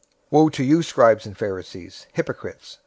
023:023 0.31 0.31
"Woe 0.31 0.49
to 0.49 0.63
you, 0.63 0.81
scribes 0.81 1.25
and 1.27 1.37
Pharisees, 1.37 2.07
hypocrites! 2.13 2.79